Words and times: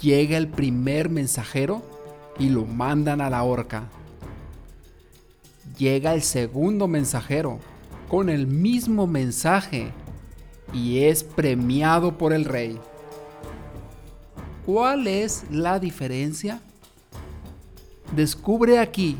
llega 0.00 0.36
el 0.36 0.48
primer 0.48 1.08
mensajero 1.08 1.82
y 2.38 2.50
lo 2.50 2.64
mandan 2.64 3.20
a 3.20 3.30
la 3.30 3.42
horca. 3.42 3.88
Llega 5.76 6.14
el 6.14 6.22
segundo 6.22 6.88
mensajero 6.88 7.58
con 8.08 8.28
el 8.28 8.46
mismo 8.46 9.06
mensaje 9.06 9.92
y 10.72 11.00
es 11.04 11.22
premiado 11.22 12.16
por 12.16 12.32
el 12.32 12.44
rey. 12.44 12.78
¿Cuál 14.66 15.06
es 15.06 15.44
la 15.50 15.78
diferencia? 15.78 16.60
Descubre 18.14 18.78
aquí 18.78 19.16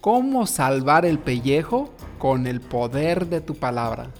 cómo 0.00 0.46
salvar 0.46 1.06
el 1.06 1.18
pellejo 1.18 1.92
con 2.18 2.46
el 2.46 2.60
poder 2.60 3.26
de 3.26 3.40
tu 3.40 3.54
palabra. 3.54 4.10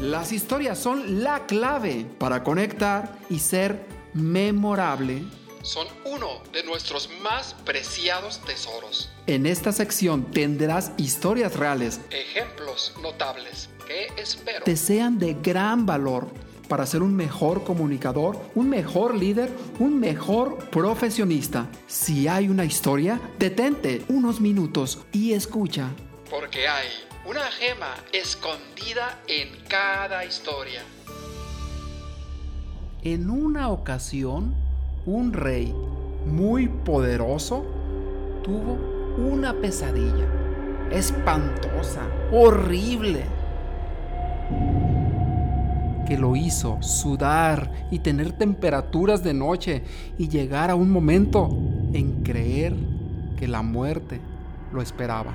Las 0.00 0.32
historias 0.32 0.78
son 0.78 1.22
la 1.22 1.46
clave 1.46 2.06
para 2.18 2.42
conectar 2.42 3.16
y 3.30 3.38
ser 3.38 3.93
memorable. 4.14 5.22
Son 5.62 5.86
uno 6.04 6.42
de 6.52 6.62
nuestros 6.62 7.08
más 7.22 7.54
preciados 7.64 8.40
tesoros. 8.44 9.10
En 9.26 9.46
esta 9.46 9.72
sección 9.72 10.30
tendrás 10.30 10.92
historias 10.98 11.56
reales, 11.56 12.00
Ejemplos 12.10 12.92
notables 13.02 13.70
que 13.86 14.06
espero 14.20 14.64
te 14.64 14.76
sean 14.76 15.18
de 15.18 15.34
gran 15.34 15.86
valor 15.86 16.28
para 16.68 16.86
ser 16.86 17.02
un 17.02 17.14
mejor 17.14 17.64
comunicador, 17.64 18.38
un 18.54 18.68
mejor 18.70 19.14
líder, 19.14 19.50
un 19.78 20.00
mejor 20.00 20.70
profesionista. 20.70 21.66
Si 21.86 22.26
hay 22.28 22.48
una 22.48 22.64
historia, 22.64 23.20
detente 23.38 24.02
unos 24.08 24.40
minutos 24.40 25.00
y 25.12 25.32
escucha. 25.32 25.90
porque 26.30 26.66
hay 26.66 26.88
una 27.26 27.44
gema 27.52 27.94
escondida 28.12 29.22
en 29.26 29.48
cada 29.68 30.24
historia. 30.24 30.82
En 33.04 33.28
una 33.28 33.68
ocasión, 33.68 34.54
un 35.04 35.34
rey 35.34 35.74
muy 36.26 36.68
poderoso 36.68 37.62
tuvo 38.42 38.78
una 39.18 39.52
pesadilla 39.52 40.24
espantosa, 40.90 42.00
horrible, 42.32 43.26
que 46.06 46.16
lo 46.16 46.34
hizo 46.34 46.78
sudar 46.80 47.70
y 47.90 47.98
tener 47.98 48.32
temperaturas 48.32 49.22
de 49.22 49.34
noche 49.34 49.84
y 50.16 50.28
llegar 50.30 50.70
a 50.70 50.74
un 50.74 50.90
momento 50.90 51.50
en 51.92 52.22
creer 52.22 52.74
que 53.36 53.46
la 53.46 53.60
muerte 53.60 54.18
lo 54.72 54.80
esperaba. 54.80 55.34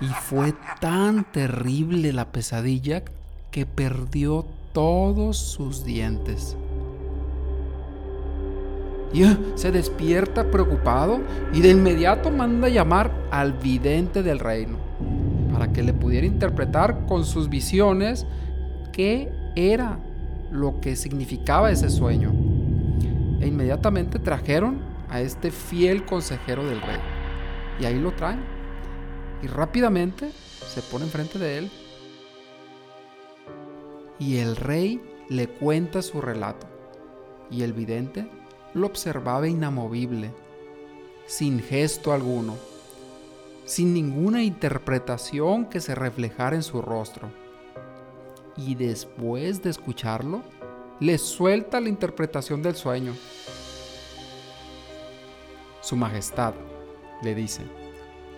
Y 0.00 0.08
fue 0.08 0.52
tan 0.80 1.30
terrible 1.30 2.12
la 2.12 2.32
pesadilla 2.32 3.04
que 3.54 3.66
perdió 3.66 4.44
todos 4.72 5.38
sus 5.38 5.84
dientes. 5.84 6.56
Y 9.12 9.22
ah, 9.22 9.38
se 9.54 9.70
despierta 9.70 10.50
preocupado 10.50 11.20
y 11.52 11.60
de 11.60 11.70
inmediato 11.70 12.32
manda 12.32 12.68
llamar 12.68 13.12
al 13.30 13.52
vidente 13.52 14.24
del 14.24 14.40
reino 14.40 14.78
para 15.52 15.72
que 15.72 15.84
le 15.84 15.92
pudiera 15.92 16.26
interpretar 16.26 17.06
con 17.06 17.24
sus 17.24 17.48
visiones 17.48 18.26
qué 18.92 19.30
era 19.54 20.00
lo 20.50 20.80
que 20.80 20.96
significaba 20.96 21.70
ese 21.70 21.90
sueño. 21.90 22.32
E 23.40 23.46
inmediatamente 23.46 24.18
trajeron 24.18 24.80
a 25.08 25.20
este 25.20 25.52
fiel 25.52 26.04
consejero 26.04 26.68
del 26.68 26.80
rey. 26.80 26.98
Y 27.78 27.84
ahí 27.84 28.00
lo 28.00 28.10
traen. 28.10 28.40
Y 29.44 29.46
rápidamente 29.46 30.32
se 30.32 30.82
pone 30.82 31.04
enfrente 31.04 31.38
de 31.38 31.58
él. 31.58 31.70
Y 34.24 34.38
el 34.38 34.56
rey 34.56 35.02
le 35.28 35.48
cuenta 35.48 36.00
su 36.00 36.22
relato. 36.22 36.66
Y 37.50 37.62
el 37.62 37.74
vidente 37.74 38.26
lo 38.72 38.86
observaba 38.86 39.46
inamovible, 39.48 40.32
sin 41.26 41.60
gesto 41.60 42.10
alguno, 42.10 42.56
sin 43.66 43.92
ninguna 43.92 44.42
interpretación 44.42 45.66
que 45.66 45.78
se 45.78 45.94
reflejara 45.94 46.56
en 46.56 46.62
su 46.62 46.80
rostro. 46.80 47.28
Y 48.56 48.76
después 48.76 49.62
de 49.62 49.68
escucharlo, 49.68 50.40
le 51.00 51.18
suelta 51.18 51.78
la 51.78 51.90
interpretación 51.90 52.62
del 52.62 52.76
sueño. 52.76 53.12
Su 55.82 55.96
Majestad 55.96 56.54
le 57.22 57.34
dice, 57.34 57.60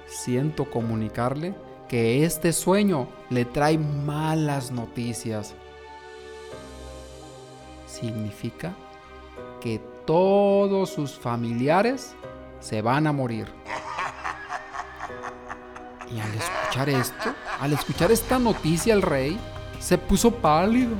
siento 0.09 0.69
comunicarle 0.69 1.55
que 1.89 2.25
este 2.25 2.53
sueño 2.53 3.07
le 3.31 3.45
trae 3.45 3.79
malas 3.79 4.73
noticias. 4.73 5.55
Significa 7.99 8.75
que 9.59 9.81
todos 10.05 10.91
sus 10.91 11.19
familiares 11.19 12.15
se 12.61 12.83
van 12.83 13.07
a 13.07 13.13
morir. 13.13 13.49
Y 16.15 16.21
al 16.21 16.35
escuchar 16.35 16.91
esto, 16.91 17.35
al 17.59 17.73
escuchar 17.73 18.13
esta 18.13 18.39
noticia 18.39 18.93
el 18.93 19.01
rey 19.01 19.41
se 19.81 19.97
puso 19.97 20.31
pálido, 20.31 20.95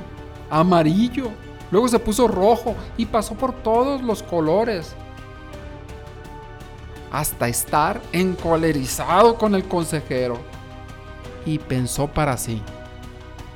amarillo, 0.49 1.29
luego 1.69 1.87
se 1.87 1.99
puso 1.99 2.27
rojo 2.27 2.75
y 2.97 3.05
pasó 3.05 3.35
por 3.35 3.53
todos 3.53 4.01
los 4.01 4.23
colores. 4.23 4.95
Hasta 7.11 7.47
estar 7.47 8.01
encolerizado 8.11 9.37
con 9.37 9.53
el 9.53 9.67
consejero. 9.67 10.39
Y 11.45 11.59
pensó 11.59 12.07
para 12.07 12.37
sí, 12.37 12.59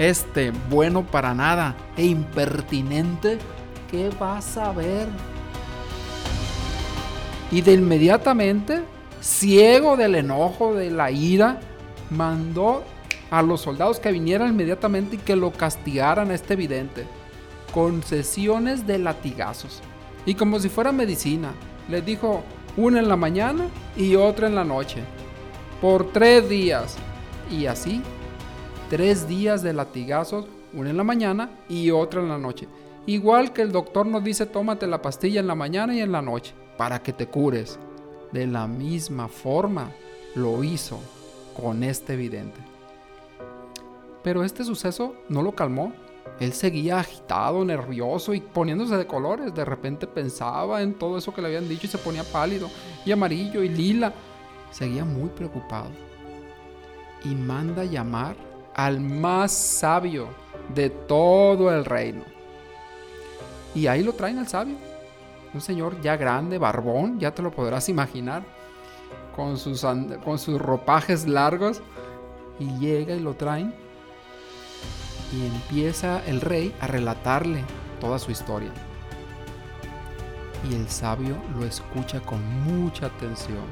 este 0.02 0.52
bueno 0.70 1.06
para 1.06 1.34
nada 1.36 1.76
e 1.96 2.06
impertinente, 2.06 3.38
¿qué 3.90 4.10
va 4.22 4.38
a 4.38 4.42
saber? 4.42 5.08
Y 7.52 7.62
de 7.62 7.74
inmediatamente, 7.74 8.82
ciego 9.20 9.98
del 9.98 10.16
enojo, 10.16 10.74
de 10.74 10.90
la 10.90 11.12
ira, 11.12 11.60
mandó 12.10 12.84
a 13.30 13.42
los 13.44 13.62
soldados 13.62 14.00
que 14.00 14.12
vinieran 14.12 14.50
inmediatamente 14.50 15.18
y 15.18 15.20
que 15.20 15.36
lo 15.36 15.52
castigaran 15.52 16.32
a 16.32 16.34
este 16.34 16.56
vidente, 16.56 17.06
con 17.72 18.02
sesiones 18.02 18.88
de 18.88 18.98
latigazos. 18.98 19.82
Y 20.26 20.34
como 20.34 20.60
si 20.60 20.70
fuera 20.70 20.92
medicina, 20.92 21.52
les 21.90 22.04
dijo 22.04 22.44
una 22.76 23.00
en 23.00 23.08
la 23.08 23.16
mañana 23.18 23.68
y 23.96 24.16
otra 24.16 24.48
en 24.48 24.56
la 24.56 24.64
noche, 24.64 25.04
por 25.80 26.12
tres 26.12 26.50
días. 26.50 26.96
Y 27.52 27.66
así, 27.66 28.02
tres 28.92 29.26
días 29.26 29.64
de 29.64 29.72
latigazos, 29.72 30.48
una 30.74 30.90
en 30.90 30.98
la 30.98 31.06
mañana 31.06 31.50
y 31.70 31.92
otra 31.92 32.20
en 32.20 32.28
la 32.28 32.38
noche. 32.38 32.68
Igual 33.06 33.54
que 33.54 33.62
el 33.62 33.72
doctor 33.72 34.06
nos 34.06 34.22
dice 34.22 34.46
tómate 34.46 34.86
la 34.86 35.02
pastilla 35.02 35.40
en 35.40 35.48
la 35.48 35.56
mañana 35.56 35.96
y 35.96 36.02
en 36.02 36.12
la 36.12 36.22
noche 36.22 36.54
para 36.78 37.02
que 37.02 37.14
te 37.14 37.26
cures. 37.26 37.80
De 38.34 38.46
la 38.46 38.68
misma 38.68 39.30
forma 39.30 39.92
lo 40.36 40.62
hizo 40.66 41.00
con 41.56 41.84
este 41.84 42.18
vidente. 42.18 42.60
Pero 44.24 44.44
este 44.44 44.66
suceso 44.66 45.16
no 45.30 45.42
lo 45.42 45.54
calmó. 45.54 45.94
Él 46.42 46.52
seguía 46.52 47.00
agitado, 47.00 47.64
nervioso 47.64 48.34
y 48.34 48.42
poniéndose 48.42 48.98
de 48.98 49.08
colores. 49.08 49.56
De 49.56 49.64
repente 49.64 50.06
pensaba 50.06 50.82
en 50.82 50.96
todo 50.96 51.18
eso 51.18 51.34
que 51.34 51.42
le 51.42 51.48
habían 51.48 51.70
dicho 51.70 51.88
y 51.88 51.90
se 51.90 51.98
ponía 51.98 52.26
pálido 52.26 52.68
y 53.06 53.14
amarillo 53.14 53.64
y 53.64 53.70
lila. 53.70 54.14
Seguía 54.70 55.06
muy 55.06 55.30
preocupado. 55.30 55.92
Y 57.24 57.30
manda 57.30 57.86
llamar 57.86 58.51
al 58.86 59.00
más 59.00 59.52
sabio 59.52 60.30
de 60.74 60.90
todo 60.90 61.72
el 61.72 61.86
reino. 61.86 62.24
Y 63.76 63.86
ahí 63.86 64.02
lo 64.02 64.14
traen 64.14 64.40
al 64.40 64.48
sabio. 64.48 64.76
Un 65.54 65.62
señor 65.62 66.02
ya 66.02 66.18
grande, 66.18 66.58
barbón, 66.58 67.20
ya 67.20 67.32
te 67.32 67.44
lo 67.44 67.52
podrás 67.52 67.90
imaginar. 67.90 68.44
Con 69.36 69.58
sus, 69.58 69.86
con 70.26 70.40
sus 70.40 70.60
ropajes 70.60 71.28
largos. 71.28 71.82
Y 72.60 72.80
llega 72.80 73.14
y 73.14 73.20
lo 73.20 73.36
traen. 73.36 73.74
Y 75.32 75.46
empieza 75.46 76.26
el 76.26 76.42
rey 76.42 76.74
a 76.82 76.88
relatarle 76.88 77.64
toda 78.00 78.18
su 78.18 78.32
historia. 78.32 78.72
Y 80.68 80.74
el 80.74 80.90
sabio 80.90 81.36
lo 81.56 81.66
escucha 81.66 82.20
con 82.22 82.42
mucha 82.64 83.06
atención. 83.06 83.64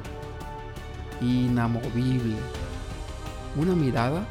Inamovible. 1.20 2.36
Una 3.56 3.74
mirada 3.74 4.24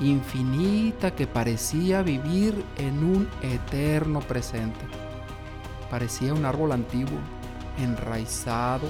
infinita 0.00 1.14
que 1.14 1.26
parecía 1.26 2.02
vivir 2.02 2.64
en 2.78 3.04
un 3.04 3.28
eterno 3.42 4.20
presente. 4.20 4.84
Parecía 5.90 6.34
un 6.34 6.44
árbol 6.44 6.72
antiguo, 6.72 7.18
enraizado, 7.78 8.88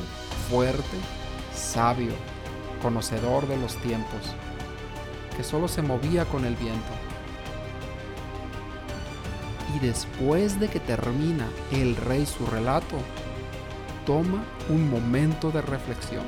fuerte, 0.49 0.97
sabio, 1.55 2.13
conocedor 2.83 3.47
de 3.47 3.57
los 3.57 3.77
tiempos, 3.77 4.35
que 5.37 5.45
solo 5.45 5.69
se 5.69 5.83
movía 5.83 6.25
con 6.25 6.45
el 6.45 6.55
viento. 6.57 6.93
Y 9.75 9.81
después 9.81 10.61
de 10.61 10.69
que 10.69 10.81
termina 10.81 11.49
el 11.73 11.97
rey 11.97 12.27
su 12.27 12.47
relato, 12.47 12.97
toma 14.07 14.45
un 14.69 14.89
momento 14.89 15.51
de 15.51 15.63
reflexión 15.63 16.25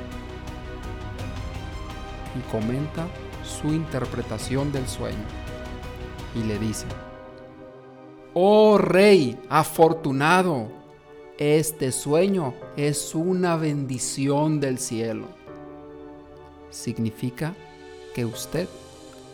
y 2.35 2.51
comenta 2.51 3.07
su 3.47 3.73
interpretación 3.73 4.71
del 4.71 4.87
sueño 4.87 5.25
y 6.35 6.43
le 6.43 6.59
dice, 6.59 6.85
Oh 8.33 8.77
rey 8.77 9.39
afortunado, 9.49 10.69
este 11.39 11.91
sueño 11.91 12.53
es 12.75 13.15
una 13.15 13.55
bendición 13.55 14.59
del 14.59 14.77
cielo. 14.77 15.25
Significa 16.69 17.55
que 18.13 18.25
usted 18.25 18.67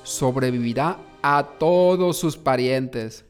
sobrevivirá 0.04 0.98
a 1.22 1.44
todos 1.60 2.18
sus 2.18 2.38
parientes. 2.38 3.26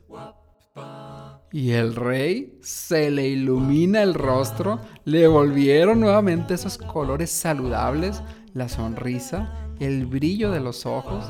Y 1.51 1.71
el 1.71 1.95
rey 1.95 2.57
se 2.61 3.11
le 3.11 3.27
ilumina 3.27 4.01
el 4.01 4.15
rostro, 4.15 4.79
le 5.05 5.27
volvieron 5.27 5.99
nuevamente 5.99 6.55
esos 6.55 6.79
colores 6.79 7.29
saludables, 7.29 8.23
la 8.53 8.69
sonrisa, 8.69 9.62
el 9.79 10.05
brillo 10.05 10.51
de 10.51 10.59
los 10.59 10.85
ojos, 10.85 11.25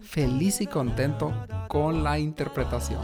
feliz 0.00 0.60
y 0.60 0.66
contento 0.66 1.32
con 1.68 2.02
la 2.04 2.18
interpretación. 2.18 3.00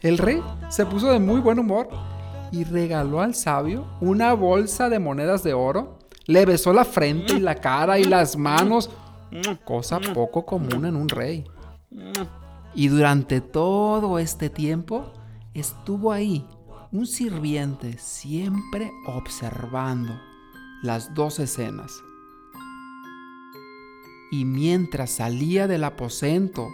El 0.00 0.18
rey 0.18 0.42
se 0.68 0.84
puso 0.84 1.12
de 1.12 1.20
muy 1.20 1.40
buen 1.40 1.58
humor 1.58 1.88
y 2.50 2.64
regaló 2.64 3.20
al 3.20 3.34
sabio 3.34 3.86
una 4.00 4.34
bolsa 4.34 4.88
de 4.88 4.98
monedas 4.98 5.42
de 5.42 5.54
oro, 5.54 5.98
le 6.26 6.44
besó 6.44 6.72
la 6.72 6.84
frente 6.84 7.34
y 7.34 7.40
la 7.40 7.54
cara 7.54 7.98
y 7.98 8.04
las 8.04 8.36
manos, 8.36 8.90
cosa 9.64 10.00
poco 10.12 10.44
común 10.44 10.84
en 10.84 10.96
un 10.96 11.08
rey. 11.08 11.44
Y 12.74 12.88
durante 12.88 13.40
todo 13.40 14.18
este 14.18 14.50
tiempo 14.50 15.12
estuvo 15.54 16.12
ahí 16.12 16.46
un 16.90 17.06
sirviente 17.06 17.96
siempre 17.98 18.90
observando 19.06 20.12
las 20.82 21.14
dos 21.14 21.38
escenas. 21.38 22.02
Y 24.32 24.46
mientras 24.46 25.10
salía 25.10 25.66
del 25.68 25.84
aposento, 25.84 26.70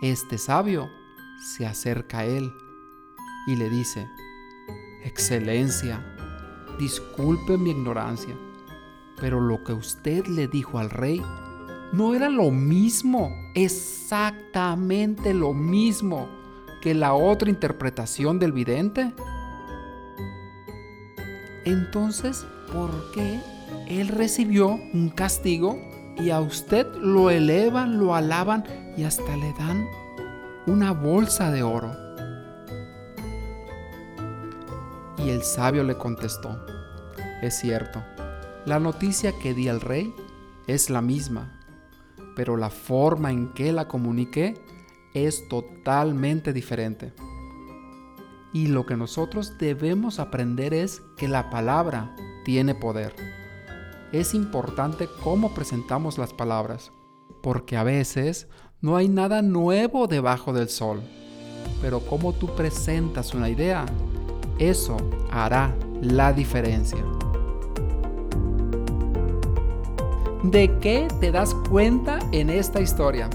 este 0.00 0.38
sabio 0.38 0.88
se 1.54 1.66
acerca 1.66 2.20
a 2.20 2.24
él 2.24 2.50
y 3.46 3.54
le 3.56 3.68
dice, 3.68 4.08
Excelencia, 5.04 6.02
disculpe 6.78 7.58
mi 7.58 7.72
ignorancia, 7.72 8.34
pero 9.20 9.40
lo 9.40 9.62
que 9.62 9.74
usted 9.74 10.24
le 10.26 10.48
dijo 10.48 10.78
al 10.78 10.88
rey 10.88 11.22
no 11.92 12.14
era 12.14 12.30
lo 12.30 12.50
mismo, 12.50 13.30
exactamente 13.54 15.34
lo 15.34 15.52
mismo 15.52 16.30
que 16.80 16.94
la 16.94 17.12
otra 17.12 17.50
interpretación 17.50 18.38
del 18.38 18.52
vidente. 18.52 19.12
Entonces, 21.66 22.46
¿por 22.72 23.12
qué 23.12 23.38
él 23.86 24.08
recibió 24.08 24.80
un 24.94 25.10
castigo 25.10 25.78
y 26.18 26.30
a 26.30 26.40
usted 26.40 26.86
lo 26.96 27.30
elevan, 27.30 27.98
lo 27.98 28.14
alaban 28.14 28.64
y 28.96 29.04
hasta 29.04 29.36
le 29.36 29.52
dan 29.54 29.86
una 30.66 30.92
bolsa 30.92 31.50
de 31.50 31.62
oro? 31.62 31.94
Y 35.18 35.30
el 35.30 35.42
sabio 35.42 35.84
le 35.84 35.96
contestó, 35.96 36.64
es 37.42 37.58
cierto, 37.58 38.02
la 38.64 38.80
noticia 38.80 39.32
que 39.42 39.54
di 39.54 39.68
al 39.68 39.80
rey 39.80 40.14
es 40.66 40.90
la 40.90 41.02
misma, 41.02 41.60
pero 42.34 42.56
la 42.56 42.70
forma 42.70 43.30
en 43.30 43.52
que 43.54 43.72
la 43.72 43.88
comuniqué 43.88 44.54
es 45.14 45.48
totalmente 45.48 46.52
diferente. 46.52 47.12
Y 48.52 48.68
lo 48.68 48.86
que 48.86 48.96
nosotros 48.96 49.58
debemos 49.58 50.18
aprender 50.18 50.74
es 50.74 51.02
que 51.16 51.28
la 51.28 51.50
palabra 51.50 52.14
tiene 52.44 52.74
poder. 52.74 53.14
Es 54.12 54.34
importante 54.34 55.08
cómo 55.24 55.52
presentamos 55.52 56.16
las 56.16 56.32
palabras, 56.32 56.92
porque 57.42 57.76
a 57.76 57.82
veces 57.82 58.46
no 58.80 58.96
hay 58.96 59.08
nada 59.08 59.42
nuevo 59.42 60.06
debajo 60.06 60.52
del 60.52 60.68
sol. 60.68 61.02
Pero 61.82 62.00
cómo 62.00 62.32
tú 62.32 62.54
presentas 62.54 63.34
una 63.34 63.50
idea, 63.50 63.84
eso 64.58 64.96
hará 65.32 65.74
la 66.00 66.32
diferencia. 66.32 67.04
¿De 70.44 70.78
qué 70.78 71.08
te 71.20 71.32
das 71.32 71.52
cuenta 71.68 72.20
en 72.30 72.48
esta 72.48 72.80
historia? 72.80 73.28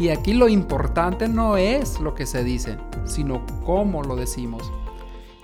Y 0.00 0.08
aquí 0.08 0.32
lo 0.32 0.48
importante 0.48 1.28
no 1.28 1.56
es 1.56 2.00
lo 2.00 2.16
que 2.16 2.26
se 2.26 2.42
dice, 2.42 2.78
sino 3.04 3.46
cómo 3.64 4.02
lo 4.02 4.16
decimos. 4.16 4.72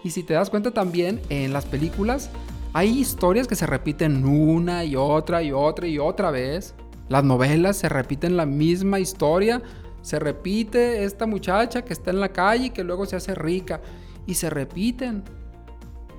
Y 0.02 0.10
si 0.10 0.24
te 0.24 0.34
das 0.34 0.50
cuenta 0.50 0.72
también 0.72 1.22
en 1.28 1.52
las 1.52 1.64
películas, 1.64 2.30
hay 2.74 2.90
historias 2.98 3.46
que 3.46 3.56
se 3.56 3.66
repiten 3.66 4.24
una 4.26 4.84
y 4.84 4.96
otra 4.96 5.42
y 5.42 5.52
otra 5.52 5.86
y 5.86 5.98
otra 5.98 6.30
vez. 6.30 6.74
Las 7.08 7.24
novelas 7.24 7.76
se 7.76 7.88
repiten 7.88 8.36
la 8.36 8.44
misma 8.44 8.98
historia. 8.98 9.62
Se 10.02 10.18
repite 10.18 11.04
esta 11.04 11.26
muchacha 11.26 11.82
que 11.82 11.92
está 11.92 12.10
en 12.10 12.20
la 12.20 12.30
calle 12.30 12.66
y 12.66 12.70
que 12.70 12.84
luego 12.84 13.06
se 13.06 13.16
hace 13.16 13.34
rica. 13.34 13.80
Y 14.26 14.34
se 14.34 14.50
repiten. 14.50 15.22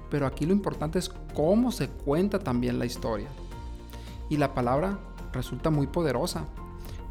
Pero 0.10 0.26
aquí 0.26 0.46
lo 0.46 0.54
importante 0.54 0.98
es 0.98 1.10
cómo 1.36 1.72
se 1.72 1.90
cuenta 1.90 2.40
también 2.40 2.80
la 2.80 2.86
historia. 2.86 3.28
Y 4.30 4.38
la 4.38 4.54
palabra 4.54 4.98
resulta 5.34 5.70
muy 5.70 5.88
poderosa 5.88 6.48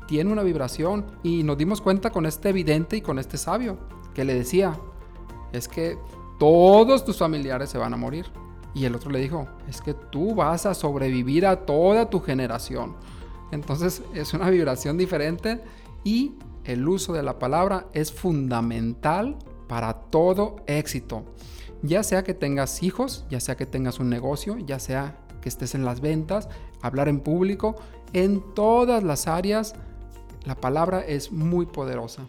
tiene 0.06 0.32
una 0.32 0.42
vibración 0.42 1.06
y 1.22 1.42
nos 1.42 1.56
dimos 1.56 1.80
cuenta 1.80 2.10
con 2.10 2.26
este 2.26 2.50
evidente 2.50 2.96
y 2.96 3.00
con 3.00 3.18
este 3.18 3.38
sabio 3.38 3.78
que 4.14 4.24
le 4.24 4.34
decía, 4.34 4.78
es 5.52 5.66
que 5.66 5.98
todos 6.38 7.04
tus 7.04 7.18
familiares 7.18 7.70
se 7.70 7.78
van 7.78 7.94
a 7.94 7.96
morir. 7.96 8.26
Y 8.74 8.84
el 8.84 8.94
otro 8.94 9.10
le 9.10 9.20
dijo, 9.20 9.46
es 9.68 9.80
que 9.80 9.94
tú 9.94 10.34
vas 10.34 10.66
a 10.66 10.74
sobrevivir 10.74 11.46
a 11.46 11.64
toda 11.64 12.10
tu 12.10 12.20
generación. 12.20 12.96
Entonces 13.52 14.02
es 14.14 14.34
una 14.34 14.50
vibración 14.50 14.98
diferente 14.98 15.60
y 16.02 16.32
el 16.64 16.86
uso 16.88 17.12
de 17.12 17.22
la 17.22 17.38
palabra 17.38 17.86
es 17.92 18.12
fundamental 18.12 19.36
para 19.68 19.94
todo 19.94 20.56
éxito. 20.66 21.24
Ya 21.82 22.02
sea 22.02 22.24
que 22.24 22.34
tengas 22.34 22.82
hijos, 22.82 23.24
ya 23.30 23.38
sea 23.38 23.56
que 23.56 23.66
tengas 23.66 24.00
un 24.00 24.10
negocio, 24.10 24.58
ya 24.58 24.78
sea 24.78 25.18
que 25.40 25.48
estés 25.48 25.74
en 25.74 25.84
las 25.84 26.00
ventas, 26.00 26.48
hablar 26.82 27.08
en 27.08 27.20
público, 27.20 27.76
en 28.12 28.42
todas 28.54 29.04
las 29.04 29.28
áreas 29.28 29.74
la 30.44 30.56
palabra 30.56 31.00
es 31.00 31.30
muy 31.30 31.66
poderosa. 31.66 32.26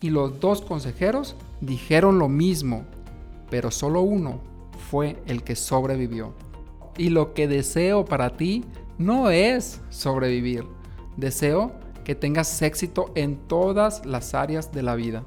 Y 0.00 0.10
los 0.10 0.40
dos 0.40 0.60
consejeros 0.62 1.36
dijeron 1.60 2.18
lo 2.18 2.28
mismo, 2.28 2.84
pero 3.50 3.70
solo 3.70 4.02
uno 4.02 4.49
fue 4.90 5.22
el 5.26 5.44
que 5.44 5.54
sobrevivió. 5.54 6.34
Y 6.96 7.10
lo 7.10 7.32
que 7.32 7.46
deseo 7.46 8.04
para 8.04 8.36
ti 8.36 8.64
no 8.98 9.30
es 9.30 9.80
sobrevivir. 9.88 10.66
Deseo 11.16 11.72
que 12.04 12.14
tengas 12.16 12.60
éxito 12.60 13.12
en 13.14 13.36
todas 13.36 14.04
las 14.04 14.34
áreas 14.34 14.72
de 14.72 14.82
la 14.82 14.96
vida. 14.96 15.22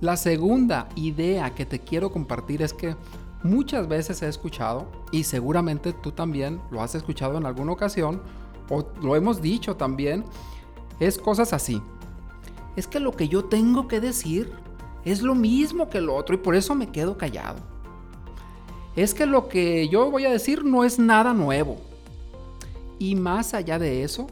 La 0.00 0.16
segunda 0.16 0.88
idea 0.94 1.54
que 1.54 1.66
te 1.66 1.80
quiero 1.80 2.12
compartir 2.12 2.62
es 2.62 2.72
que 2.72 2.94
muchas 3.42 3.88
veces 3.88 4.22
he 4.22 4.28
escuchado, 4.28 4.86
y 5.10 5.24
seguramente 5.24 5.92
tú 5.92 6.12
también 6.12 6.60
lo 6.70 6.80
has 6.80 6.94
escuchado 6.94 7.38
en 7.38 7.46
alguna 7.46 7.72
ocasión, 7.72 8.22
o 8.70 8.86
lo 9.02 9.16
hemos 9.16 9.42
dicho 9.42 9.76
también, 9.76 10.24
es 11.00 11.18
cosas 11.18 11.52
así. 11.52 11.82
Es 12.76 12.86
que 12.86 13.00
lo 13.00 13.12
que 13.12 13.28
yo 13.28 13.46
tengo 13.46 13.88
que 13.88 14.00
decir 14.00 14.52
es 15.04 15.22
lo 15.22 15.34
mismo 15.34 15.90
que 15.90 16.00
lo 16.00 16.14
otro 16.14 16.34
y 16.34 16.38
por 16.38 16.54
eso 16.54 16.74
me 16.74 16.90
quedo 16.90 17.16
callado. 17.18 17.58
Es 18.96 19.12
que 19.12 19.26
lo 19.26 19.48
que 19.48 19.88
yo 19.88 20.10
voy 20.10 20.24
a 20.24 20.30
decir 20.30 20.64
no 20.64 20.84
es 20.84 20.98
nada 20.98 21.34
nuevo. 21.34 21.78
Y 22.98 23.16
más 23.16 23.54
allá 23.54 23.78
de 23.78 24.04
eso, 24.04 24.28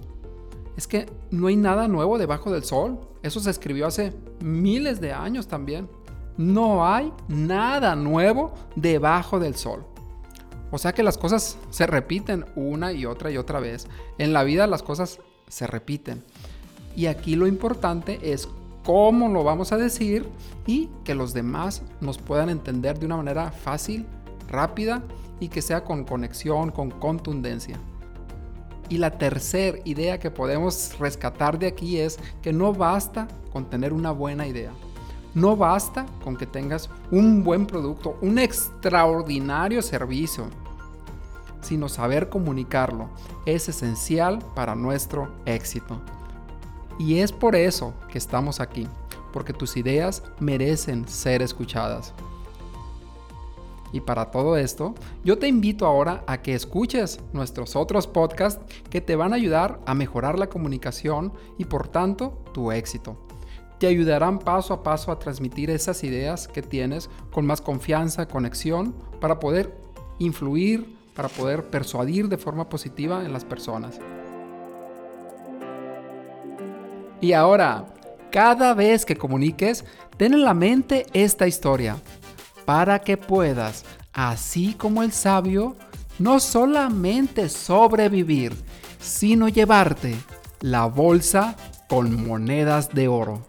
es 0.77 0.87
que 0.87 1.07
no 1.31 1.49
hay 1.49 1.57
nada 1.57 1.89
nuevo 1.89 2.17
debajo 2.17 2.53
del 2.53 2.65
sol. 2.65 2.99
Eso 3.23 3.41
se 3.41 3.51
escribió 3.51 3.87
hace 3.87 4.13
miles 4.41 5.01
de 5.01 5.13
años 5.13 5.49
también. 5.49 5.89
No 6.37 6.87
hay 6.87 7.13
nada 7.29 7.95
nuevo 7.97 8.55
debajo 8.77 9.39
del 9.39 9.57
sol. 9.57 9.85
O 10.71 10.79
sea 10.79 10.93
que 10.95 11.03
las 11.03 11.19
cosas 11.19 11.59
se 11.71 11.87
repiten 11.87 12.47
una 12.57 12.93
y 12.93 13.05
otra 13.05 13.31
y 13.31 13.37
otra 13.37 13.61
vez. 13.61 13.87
En 14.17 14.33
la 14.33 14.43
vida 14.43 14.67
las 14.67 14.83
cosas 14.83 15.21
se 15.49 15.67
repiten. 15.67 16.25
Y 16.97 17.07
aquí 17.07 17.37
lo 17.37 17.47
importante 17.47 18.33
es 18.33 18.49
cómo 18.85 19.29
lo 19.29 19.45
vamos 19.45 19.73
a 19.73 19.77
decir 19.77 20.29
y 20.67 20.89
que 21.05 21.15
los 21.15 21.33
demás 21.33 21.83
nos 22.01 22.19
puedan 22.19 22.51
entender 22.51 22.99
de 22.99 23.07
una 23.07 23.17
manera 23.17 23.51
fácil, 23.51 24.07
rápida 24.49 25.03
y 25.41 25.49
que 25.49 25.63
sea 25.63 25.85
con 25.85 26.05
conexión, 26.05 26.71
con 26.71 26.91
contundencia. 26.91 27.79
Y 28.89 28.99
la 28.99 29.11
tercera 29.11 29.79
idea 29.85 30.19
que 30.19 30.31
podemos 30.31 30.99
rescatar 30.99 31.59
de 31.59 31.69
aquí 31.69 31.99
es 31.99 32.19
que 32.43 32.53
no 32.53 32.73
basta 32.73 33.29
con 33.53 33.71
tener 33.71 33.93
una 33.93 34.11
buena 34.11 34.47
idea. 34.47 34.73
No 35.35 35.57
basta 35.57 36.05
con 36.23 36.37
que 36.37 36.47
tengas 36.47 36.91
un 37.11 37.43
buen 37.43 37.67
producto, 37.67 38.19
un 38.21 38.39
extraordinario 38.39 39.81
servicio 39.81 40.47
sino 41.63 41.89
saber 41.89 42.29
comunicarlo 42.29 43.09
es 43.47 43.69
esencial 43.69 44.41
para 44.55 44.75
nuestro 44.75 45.33
éxito. 45.47 46.01
Y 46.99 47.19
es 47.19 47.33
por 47.33 47.57
eso 47.57 47.95
que 48.11 48.19
estamos 48.19 48.61
aquí, 48.61 48.87
porque 49.33 49.53
tus 49.53 49.77
ideas 49.77 50.23
merecen 50.39 51.09
ser 51.09 51.43
escuchadas. 51.43 52.13
Y 53.93 54.01
para 54.01 54.31
todo 54.31 54.57
esto, 54.57 54.95
yo 55.23 55.39
te 55.39 55.49
invito 55.49 55.87
ahora 55.87 56.25
a 56.27 56.41
que 56.41 56.55
escuches 56.55 57.21
nuestros 57.33 57.77
otros 57.77 58.07
podcasts 58.07 58.65
que 58.89 59.03
te 59.03 59.17
van 59.17 59.33
a 59.33 59.37
ayudar 59.37 59.81
a 59.85 59.95
mejorar 59.95 60.39
la 60.39 60.49
comunicación 60.49 61.33
y 61.59 61.67
por 61.67 61.89
tanto 61.89 62.43
tu 62.53 62.73
éxito. 62.73 63.17
te 63.79 63.89
ayudarán 63.89 64.39
paso 64.39 64.73
a 64.73 64.85
paso 64.85 65.11
a 65.11 65.19
transmitir 65.19 65.69
esas 65.69 66.05
ideas 66.05 66.47
que 66.47 66.63
tienes 66.63 67.11
con 67.33 67.45
más 67.45 67.61
confianza, 67.61 68.29
conexión, 68.29 68.95
para 69.21 69.41
poder 69.41 69.77
influir, 70.21 70.97
para 71.17 71.29
poder 71.29 71.65
persuadir 71.65 72.29
de 72.29 72.39
forma 72.39 72.69
positiva 72.69 73.25
en 73.25 73.33
las 73.33 73.45
personas. 73.45 73.99
Y 77.23 77.35
ahora, 77.35 77.87
cada 78.33 78.75
vez 78.75 79.07
que 79.07 79.17
comuniques, 79.17 79.85
ten 80.17 80.35
en 80.35 80.43
la 80.43 80.55
mente 80.55 81.07
esta 81.13 81.47
historia, 81.47 81.97
para 82.65 82.99
que 82.99 83.17
puedas, 83.17 83.85
así 84.13 84.75
como 84.75 85.05
el 85.05 85.13
sabio, 85.13 85.77
no 86.19 86.41
solamente 86.41 87.49
sobrevivir, 87.49 88.57
sino 88.99 89.47
llevarte 89.47 90.17
la 90.61 90.87
bolsa 90.87 91.55
con 91.89 92.27
monedas 92.27 92.89
de 92.89 93.07
oro. 93.07 93.47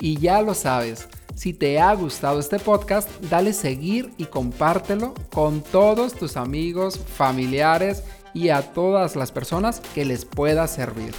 Y 0.00 0.18
ya 0.18 0.42
lo 0.42 0.52
sabes, 0.54 1.06
si 1.36 1.54
te 1.54 1.78
ha 1.78 1.94
gustado 1.94 2.40
este 2.40 2.58
podcast, 2.58 3.08
dale 3.30 3.52
seguir 3.52 4.12
y 4.16 4.24
compártelo 4.24 5.14
con 5.32 5.62
todos 5.62 6.14
tus 6.14 6.36
amigos, 6.36 6.98
familiares 6.98 8.02
y 8.32 8.48
a 8.48 8.62
todas 8.62 9.14
las 9.14 9.30
personas 9.30 9.80
que 9.94 10.04
les 10.04 10.24
pueda 10.24 10.66
servir. 10.66 11.14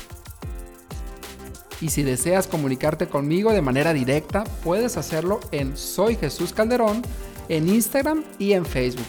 Y 1.82 1.89
si 1.89 2.03
deseas 2.03 2.48
comunicarte 2.48 3.08
conmigo 3.08 3.51
de 3.51 3.62
manera 3.62 3.94
directa, 3.94 4.44
puedes 4.63 4.98
hacerlo 4.98 5.39
en 5.51 5.75
Soy 5.75 6.15
Jesús 6.15 6.53
Calderón, 6.53 7.01
en 7.50 7.67
Instagram 7.67 8.24
y 8.39 8.53
en 8.53 8.65
Facebook. 8.65 9.05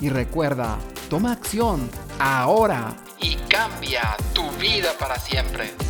Y 0.00 0.10
recuerda, 0.10 0.78
toma 1.08 1.32
acción 1.32 1.88
ahora 2.18 2.94
y 3.18 3.36
cambia 3.48 4.16
tu 4.34 4.48
vida 4.60 4.90
para 4.98 5.18
siempre. 5.18 5.85